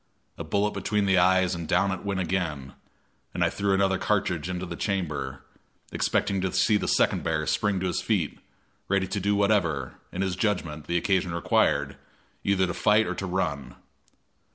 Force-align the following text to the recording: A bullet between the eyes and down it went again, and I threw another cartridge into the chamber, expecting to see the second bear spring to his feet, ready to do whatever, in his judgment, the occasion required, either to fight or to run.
A 0.35 0.43
bullet 0.43 0.71
between 0.73 1.05
the 1.05 1.19
eyes 1.19 1.53
and 1.53 1.67
down 1.67 1.91
it 1.91 2.03
went 2.03 2.19
again, 2.19 2.73
and 3.35 3.43
I 3.43 3.51
threw 3.51 3.71
another 3.75 3.99
cartridge 3.99 4.49
into 4.49 4.65
the 4.65 4.75
chamber, 4.75 5.43
expecting 5.91 6.41
to 6.41 6.51
see 6.51 6.75
the 6.77 6.87
second 6.87 7.23
bear 7.23 7.45
spring 7.45 7.79
to 7.81 7.85
his 7.85 8.01
feet, 8.01 8.39
ready 8.87 9.05
to 9.05 9.19
do 9.19 9.35
whatever, 9.35 9.99
in 10.11 10.23
his 10.23 10.35
judgment, 10.35 10.87
the 10.87 10.97
occasion 10.97 11.35
required, 11.35 11.97
either 12.43 12.65
to 12.65 12.73
fight 12.73 13.05
or 13.05 13.13
to 13.13 13.27
run. 13.27 13.75